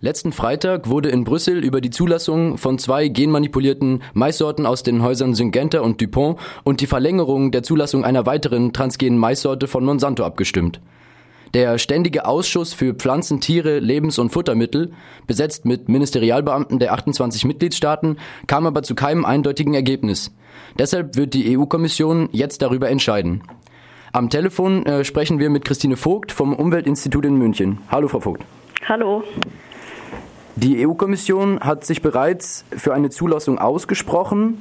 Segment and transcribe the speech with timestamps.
[0.00, 5.34] Letzten Freitag wurde in Brüssel über die Zulassung von zwei genmanipulierten Maissorten aus den Häusern
[5.34, 10.80] Syngenta und Dupont und die Verlängerung der Zulassung einer weiteren transgenen Maissorte von Monsanto abgestimmt.
[11.52, 14.92] Der Ständige Ausschuss für Pflanzen, Tiere, Lebens- und Futtermittel,
[15.26, 20.32] besetzt mit Ministerialbeamten der 28 Mitgliedstaaten, kam aber zu keinem eindeutigen Ergebnis.
[20.78, 23.42] Deshalb wird die EU-Kommission jetzt darüber entscheiden.
[24.12, 27.78] Am Telefon äh, sprechen wir mit Christine Vogt vom Umweltinstitut in München.
[27.90, 28.44] Hallo, Frau Vogt.
[28.86, 29.24] Hallo.
[30.60, 34.58] Die EU-Kommission hat sich bereits für eine Zulassung ausgesprochen.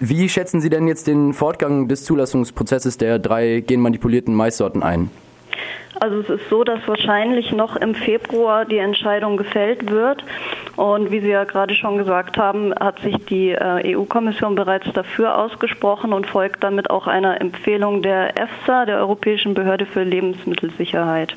[0.00, 5.10] Wie schätzen Sie denn jetzt den Fortgang des Zulassungsprozesses der drei genmanipulierten Maissorten ein?
[6.00, 10.24] Also es ist so, dass wahrscheinlich noch im Februar die Entscheidung gefällt wird.
[10.76, 15.36] Und wie Sie ja gerade schon gesagt haben, hat sich die äh, EU-Kommission bereits dafür
[15.36, 21.36] ausgesprochen und folgt damit auch einer Empfehlung der EFSA, der Europäischen Behörde für Lebensmittelsicherheit.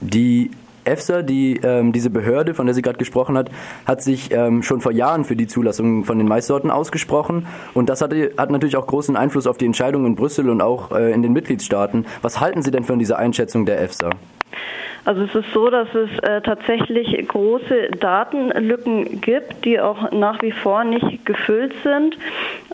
[0.00, 0.50] Die
[0.86, 3.50] EFSA, die, ähm, diese Behörde, von der sie gerade gesprochen hat,
[3.84, 7.46] hat sich ähm, schon vor Jahren für die Zulassung von den Maissorten ausgesprochen.
[7.74, 10.92] Und das hatte, hat natürlich auch großen Einfluss auf die Entscheidung in Brüssel und auch
[10.92, 12.06] äh, in den Mitgliedstaaten.
[12.22, 14.10] Was halten Sie denn von dieser Einschätzung der EFSA?
[15.06, 20.50] Also es ist so, dass es äh, tatsächlich große Datenlücken gibt, die auch nach wie
[20.50, 22.18] vor nicht gefüllt sind.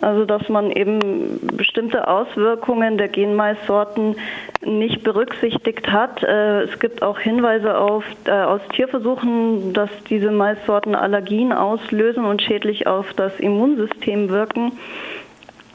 [0.00, 4.16] Also dass man eben bestimmte Auswirkungen der Genmaissorten
[4.64, 6.22] nicht berücksichtigt hat.
[6.22, 12.40] Äh, es gibt auch Hinweise auf, äh, aus Tierversuchen, dass diese Maissorten Allergien auslösen und
[12.40, 14.72] schädlich auf das Immunsystem wirken.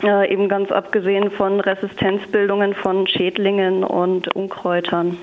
[0.02, 5.18] Äh, eben ganz abgesehen von Resistenzbildungen von Schädlingen und Unkräutern.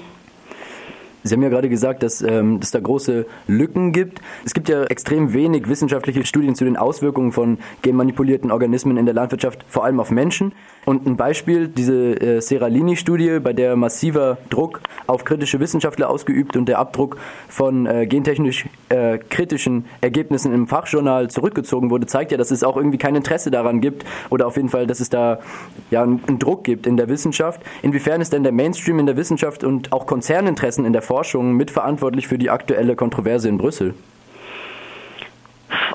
[1.27, 4.21] Sie haben ja gerade gesagt, dass ähm, es da große Lücken gibt.
[4.45, 9.15] Es gibt ja extrem wenig wissenschaftliche Studien zu den Auswirkungen von genmanipulierten Organismen in der
[9.15, 10.53] Landwirtschaft, vor allem auf Menschen.
[10.85, 16.67] Und ein Beispiel, diese äh, Seralini-Studie, bei der massiver Druck auf kritische Wissenschaftler ausgeübt und
[16.67, 17.17] der Abdruck
[17.49, 22.77] von äh, gentechnisch äh, kritischen Ergebnissen im Fachjournal zurückgezogen wurde, zeigt ja, dass es auch
[22.77, 25.39] irgendwie kein Interesse daran gibt oder auf jeden Fall, dass es da
[25.91, 27.63] ja einen, einen Druck gibt in der Wissenschaft.
[27.81, 31.14] Inwiefern ist denn der Mainstream in der Wissenschaft und auch Konzerninteressen in der Forschung
[31.53, 33.95] mitverantwortlich für die aktuelle Kontroverse in Brüssel?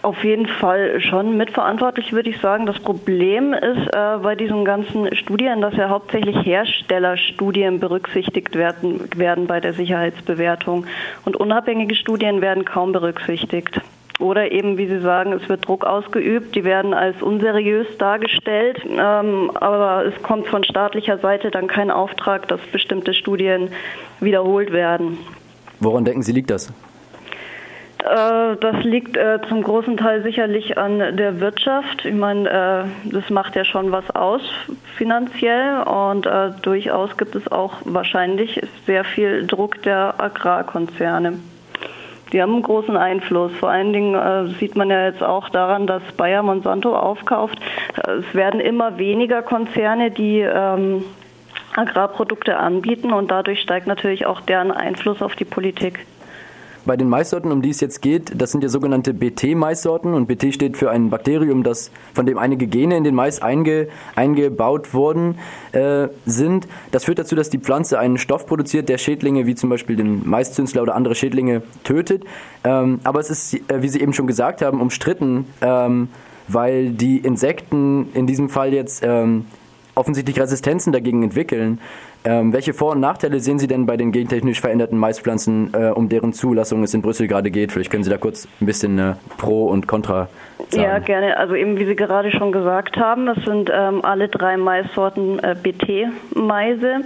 [0.01, 2.65] Auf jeden Fall schon mitverantwortlich, würde ich sagen.
[2.65, 9.47] Das Problem ist äh, bei diesen ganzen Studien, dass ja hauptsächlich Herstellerstudien berücksichtigt werden, werden
[9.47, 10.85] bei der Sicherheitsbewertung.
[11.25, 13.81] Und unabhängige Studien werden kaum berücksichtigt.
[14.19, 19.49] Oder eben, wie Sie sagen, es wird Druck ausgeübt, die werden als unseriös dargestellt, ähm,
[19.55, 23.69] aber es kommt von staatlicher Seite dann kein Auftrag, dass bestimmte Studien
[24.19, 25.17] wiederholt werden.
[25.79, 26.67] Woran denken Sie, liegt das?
[27.99, 32.03] Äh, das liegt äh, zum großen Teil sicherlich an der Wirtschaft.
[32.03, 34.41] Ich meine, äh, das macht ja schon was aus
[34.97, 41.39] finanziell und äh, durchaus gibt es auch wahrscheinlich sehr viel Druck der Agrarkonzerne.
[42.31, 43.51] Die haben einen großen Einfluss.
[43.59, 47.59] Vor allen Dingen äh, sieht man ja jetzt auch daran, dass Bayer Monsanto aufkauft.
[47.95, 51.03] Es werden immer weniger Konzerne, die ähm,
[51.75, 56.05] Agrarprodukte anbieten und dadurch steigt natürlich auch deren Einfluss auf die Politik.
[56.85, 60.53] Bei den Maissorten, um die es jetzt geht, das sind ja sogenannte BT-Maissorten und BT
[60.53, 65.35] steht für ein Bakterium, das von dem einige Gene in den Mais einge, eingebaut worden
[65.71, 66.67] äh, sind.
[66.91, 70.27] Das führt dazu, dass die Pflanze einen Stoff produziert, der Schädlinge wie zum Beispiel den
[70.27, 72.23] Maiszünsler oder andere Schädlinge tötet.
[72.63, 76.09] Ähm, aber es ist, äh, wie Sie eben schon gesagt haben, umstritten, ähm,
[76.47, 79.45] weil die Insekten in diesem Fall jetzt ähm,
[79.95, 81.79] offensichtlich Resistenzen dagegen entwickeln.
[82.25, 86.09] Ähm, welche Vor- und Nachteile sehen Sie denn bei den gentechnisch veränderten Maispflanzen, äh, um
[86.09, 87.71] deren Zulassung es in Brüssel gerade geht?
[87.71, 90.27] Vielleicht können Sie da kurz ein bisschen äh, Pro und Contra
[90.67, 90.83] sagen.
[90.83, 91.37] Ja, gerne.
[91.37, 95.55] Also eben wie Sie gerade schon gesagt haben, das sind ähm, alle drei Maissorten äh,
[95.61, 97.05] BT-Maise.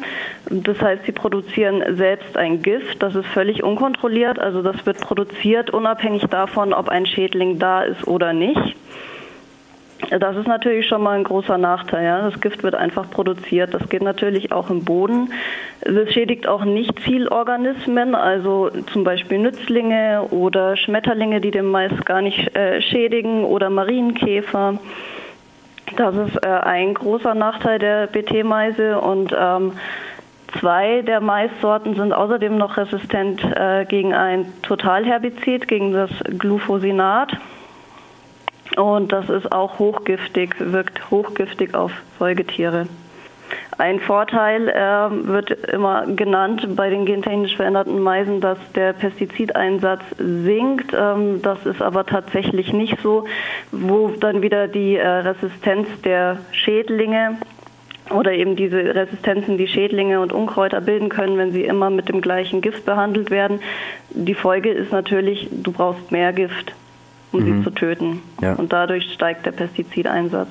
[0.50, 3.02] Das heißt, sie produzieren selbst ein Gift.
[3.02, 4.40] Das ist völlig unkontrolliert.
[4.40, 8.76] Also das wird produziert unabhängig davon, ob ein Schädling da ist oder nicht.
[10.10, 12.06] Das ist natürlich schon mal ein großer Nachteil.
[12.06, 12.30] Ja.
[12.30, 13.74] Das Gift wird einfach produziert.
[13.74, 15.32] Das geht natürlich auch im Boden.
[15.82, 22.22] Es schädigt auch nicht Zielorganismen, also zum Beispiel Nützlinge oder Schmetterlinge, die den Mais gar
[22.22, 24.80] nicht äh, schädigen oder Marienkäfer.
[25.98, 29.74] Das ist äh, ein großer Nachteil der BT-Meise und ähm,
[30.60, 37.36] Zwei der Maissorten sind außerdem noch resistent äh, gegen ein Totalherbizid, gegen das Glufosinat.
[38.76, 42.88] Und das ist auch hochgiftig, wirkt hochgiftig auf Säugetiere.
[43.78, 50.94] Ein Vorteil äh, wird immer genannt bei den gentechnisch veränderten Meisen, dass der Pestizideinsatz sinkt.
[50.94, 53.26] Ähm, das ist aber tatsächlich nicht so,
[53.72, 57.38] wo dann wieder die äh, Resistenz der Schädlinge
[58.12, 62.22] oder eben diese Resistenzen, die Schädlinge und Unkräuter bilden können, wenn sie immer mit dem
[62.22, 63.60] gleichen Gift behandelt werden.
[64.10, 66.74] Die Folge ist natürlich, du brauchst mehr Gift,
[67.34, 67.58] um mhm.
[67.58, 68.22] sie zu töten.
[68.42, 68.54] Ja.
[68.54, 70.50] Und dadurch steigt der Pestizideinsatz.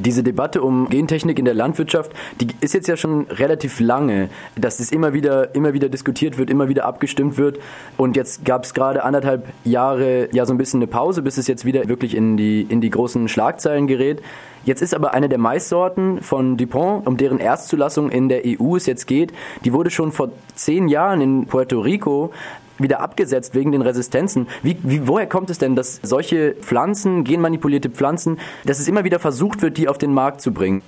[0.00, 4.78] Diese Debatte um Gentechnik in der Landwirtschaft, die ist jetzt ja schon relativ lange, dass
[4.78, 7.58] es immer wieder, immer wieder diskutiert wird, immer wieder abgestimmt wird.
[7.96, 11.48] Und jetzt gab es gerade anderthalb Jahre ja so ein bisschen eine Pause, bis es
[11.48, 14.22] jetzt wieder wirklich in die, in die großen Schlagzeilen gerät.
[14.64, 18.86] Jetzt ist aber eine der Maissorten von Dupont, um deren Erstzulassung in der EU es
[18.86, 19.32] jetzt geht,
[19.64, 22.32] die wurde schon vor zehn Jahren in Puerto Rico
[22.78, 24.48] wieder abgesetzt wegen den Resistenzen.
[24.62, 29.18] Wie, wie, woher kommt es denn, dass solche Pflanzen, genmanipulierte Pflanzen, dass es immer wieder
[29.18, 30.82] versucht wird, die auf den Markt zu bringen?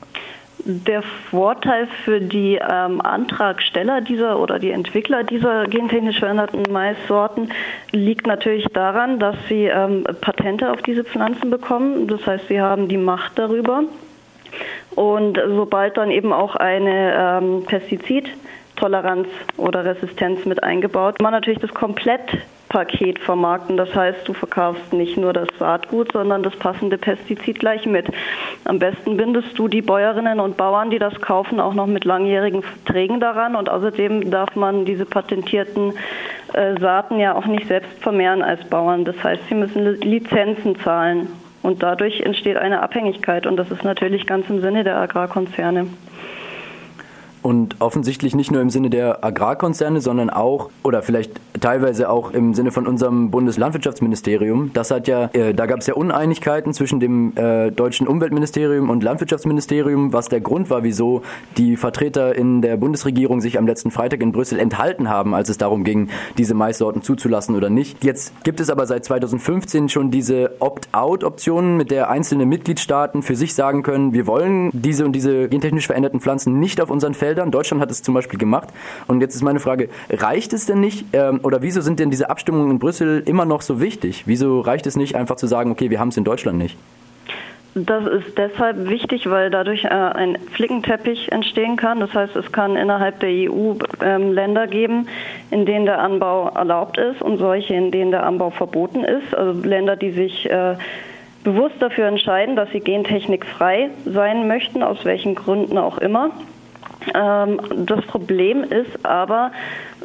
[0.65, 7.51] Der Vorteil für die ähm, Antragsteller dieser oder die Entwickler dieser gentechnisch veränderten Maissorten
[7.93, 12.09] liegt natürlich daran, dass sie ähm, Patente auf diese Pflanzen bekommen.
[12.09, 13.85] Das heißt, sie haben die Macht darüber.
[14.91, 18.29] Und sobald dann eben auch eine ähm, Pestizid
[18.81, 19.29] Toleranz
[19.59, 21.21] oder Resistenz mit eingebaut.
[21.21, 23.77] Man natürlich das Komplettpaket vermarkten.
[23.77, 28.07] Das heißt, du verkaufst nicht nur das Saatgut, sondern das passende Pestizid gleich mit.
[28.65, 32.63] Am besten bindest du die Bäuerinnen und Bauern, die das kaufen, auch noch mit langjährigen
[32.63, 33.55] Verträgen daran.
[33.55, 35.93] Und außerdem darf man diese patentierten
[36.55, 39.05] äh, Saaten ja auch nicht selbst vermehren als Bauern.
[39.05, 41.29] Das heißt, sie müssen Lizenzen zahlen.
[41.63, 43.47] Und dadurch entsteht eine Abhängigkeit.
[43.47, 45.89] Und das ist natürlich ganz im Sinne der Agrarkonzerne.
[47.43, 52.55] Und offensichtlich nicht nur im Sinne der Agrarkonzerne, sondern auch oder vielleicht teilweise auch im
[52.55, 54.71] Sinne von unserem Bundeslandwirtschaftsministerium.
[54.73, 59.03] Das hat ja, äh, da gab es ja Uneinigkeiten zwischen dem äh, deutschen Umweltministerium und
[59.03, 61.23] Landwirtschaftsministerium, was der Grund war, wieso
[61.57, 65.59] die Vertreter in der Bundesregierung sich am letzten Freitag in Brüssel enthalten haben, als es
[65.59, 68.05] darum ging, diese Maissorten zuzulassen oder nicht.
[68.05, 73.55] Jetzt gibt es aber seit 2015 schon diese Opt-out-Optionen, mit der einzelne Mitgliedstaaten für sich
[73.55, 77.53] sagen können, wir wollen diese und diese gentechnisch veränderten Pflanzen nicht auf unseren Feldern Feldern.
[77.53, 78.71] Deutschland hat es zum Beispiel gemacht.
[79.07, 82.29] Und jetzt ist meine Frage, reicht es denn nicht ähm, oder wieso sind denn diese
[82.29, 84.25] Abstimmungen in Brüssel immer noch so wichtig?
[84.27, 86.77] Wieso reicht es nicht einfach zu sagen, okay, wir haben es in Deutschland nicht?
[87.77, 92.01] Das ist deshalb wichtig, weil dadurch äh, ein Flickenteppich entstehen kann.
[92.01, 95.07] Das heißt, es kann innerhalb der EU ähm, Länder geben,
[95.53, 99.33] in denen der Anbau erlaubt ist und solche, in denen der Anbau verboten ist.
[99.37, 100.75] Also Länder, die sich äh,
[101.45, 106.33] bewusst dafür entscheiden, dass sie gentechnikfrei sein möchten, aus welchen Gründen auch immer.
[107.15, 109.53] Ähm, das Problem ist aber,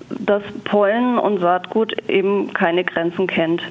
[0.10, 3.62] dass Pollen und Saatgut eben keine Grenzen kennt.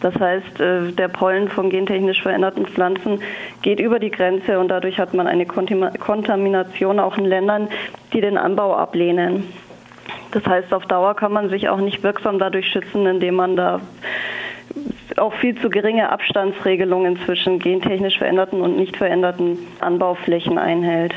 [0.00, 3.20] Das heißt, äh, der Pollen von gentechnisch veränderten Pflanzen
[3.62, 7.68] geht über die Grenze und dadurch hat man eine Kontamination auch in Ländern,
[8.12, 9.44] die den Anbau ablehnen.
[10.32, 13.80] Das heißt, auf Dauer kann man sich auch nicht wirksam dadurch schützen, indem man da
[15.16, 21.14] auch viel zu geringe Abstandsregelungen zwischen gentechnisch veränderten und nicht veränderten Anbauflächen einhält.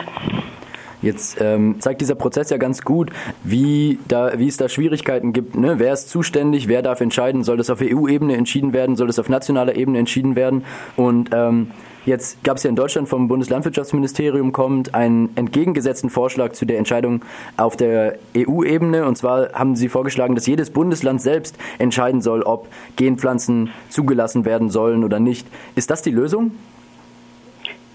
[1.01, 3.11] Jetzt ähm, zeigt dieser Prozess ja ganz gut,
[3.43, 5.55] wie, da, wie es da Schwierigkeiten gibt.
[5.55, 5.75] Ne?
[5.77, 6.67] Wer ist zuständig?
[6.67, 7.43] Wer darf entscheiden?
[7.43, 8.95] Soll das auf EU-Ebene entschieden werden?
[8.95, 10.65] Soll das auf nationaler Ebene entschieden werden?
[10.95, 11.71] Und ähm,
[12.05, 17.23] Jetzt gab es ja in Deutschland vom Bundeslandwirtschaftsministerium kommt einen entgegengesetzten Vorschlag zu der Entscheidung
[17.55, 19.05] auf der EU-Ebene.
[19.05, 24.69] Und zwar haben sie vorgeschlagen, dass jedes Bundesland selbst entscheiden soll, ob Genpflanzen zugelassen werden
[24.71, 25.45] sollen oder nicht.
[25.75, 26.51] Ist das die Lösung?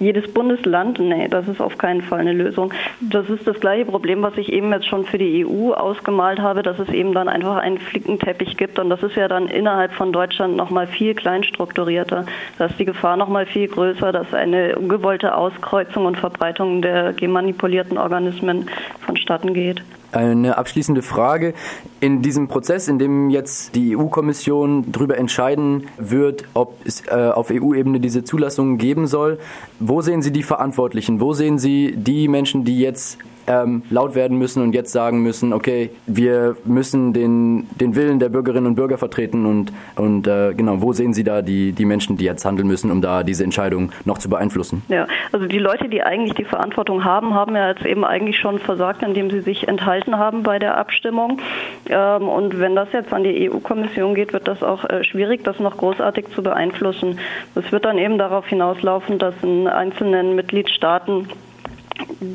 [0.04, 2.72] Jedes Bundesland, nee, das ist auf keinen Fall eine Lösung.
[3.00, 6.62] Das ist das gleiche Problem, was ich eben jetzt schon für die EU ausgemalt habe,
[6.62, 10.12] dass es eben dann einfach einen Flickenteppich gibt und das ist ja dann innerhalb von
[10.12, 12.26] Deutschland nochmal viel kleinstrukturierter.
[12.58, 17.98] Da ist die Gefahr nochmal viel größer, dass eine ungewollte Auskreuzung und Verbreitung der gemanipulierten
[17.98, 18.70] Organismen
[19.00, 19.82] vonstatten geht.
[20.14, 21.54] Eine abschließende Frage.
[21.98, 27.50] In diesem Prozess, in dem jetzt die EU-Kommission darüber entscheiden wird, ob es äh, auf
[27.50, 29.40] EU-Ebene diese Zulassungen geben soll,
[29.80, 31.20] wo sehen Sie die Verantwortlichen?
[31.20, 35.52] Wo sehen Sie die Menschen, die jetzt ähm, laut werden müssen und jetzt sagen müssen,
[35.52, 40.80] okay, wir müssen den, den Willen der Bürgerinnen und Bürger vertreten und, und äh, genau,
[40.82, 43.90] wo sehen Sie da die, die Menschen, die jetzt handeln müssen, um da diese Entscheidung
[44.04, 44.82] noch zu beeinflussen?
[44.88, 48.58] Ja, also die Leute, die eigentlich die Verantwortung haben, haben ja jetzt eben eigentlich schon
[48.58, 51.40] versagt, indem sie sich enthalten haben bei der Abstimmung.
[51.88, 55.58] Ähm, und wenn das jetzt an die EU-Kommission geht, wird das auch äh, schwierig, das
[55.58, 57.18] noch großartig zu beeinflussen.
[57.54, 61.28] Es wird dann eben darauf hinauslaufen, dass in einzelnen Mitgliedstaaten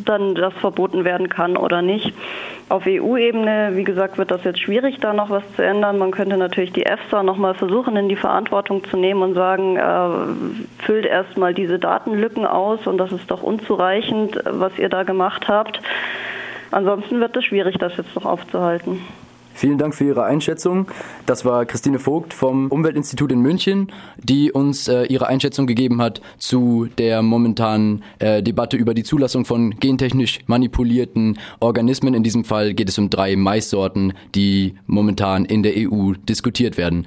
[0.05, 2.13] dann das verboten werden kann oder nicht.
[2.69, 5.97] Auf EU-Ebene, wie gesagt, wird das jetzt schwierig, da noch was zu ändern.
[5.97, 10.83] Man könnte natürlich die EFSA nochmal versuchen, in die Verantwortung zu nehmen und sagen, äh,
[10.83, 15.81] füllt erstmal diese Datenlücken aus und das ist doch unzureichend, was ihr da gemacht habt.
[16.71, 19.01] Ansonsten wird es schwierig, das jetzt noch aufzuhalten.
[19.59, 20.87] Vielen Dank für Ihre Einschätzung.
[21.25, 26.21] Das war Christine Vogt vom Umweltinstitut in München, die uns äh, ihre Einschätzung gegeben hat
[26.37, 32.13] zu der momentanen äh, Debatte über die Zulassung von gentechnisch manipulierten Organismen.
[32.13, 36.97] In diesem Fall geht es um drei Maissorten, die momentan in der EU diskutiert werden.